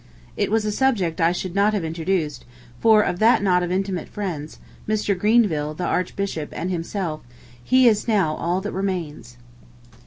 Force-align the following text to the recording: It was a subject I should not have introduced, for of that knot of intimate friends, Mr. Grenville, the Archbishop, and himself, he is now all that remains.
It 0.35 0.49
was 0.49 0.65
a 0.65 0.71
subject 0.71 1.21
I 1.21 1.31
should 1.31 1.53
not 1.53 1.75
have 1.75 1.83
introduced, 1.83 2.43
for 2.79 3.03
of 3.03 3.19
that 3.19 3.43
knot 3.43 3.61
of 3.61 3.71
intimate 3.71 4.09
friends, 4.09 4.57
Mr. 4.89 5.15
Grenville, 5.15 5.75
the 5.75 5.85
Archbishop, 5.85 6.49
and 6.53 6.71
himself, 6.71 7.21
he 7.63 7.87
is 7.87 8.07
now 8.07 8.33
all 8.33 8.61
that 8.61 8.71
remains. 8.71 9.37